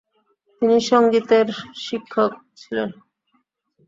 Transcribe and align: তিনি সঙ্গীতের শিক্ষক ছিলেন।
তিনি 0.61 0.77
সঙ্গীতের 0.89 1.47
শিক্ষক 1.81 2.31
ছিলেন। 2.57 2.89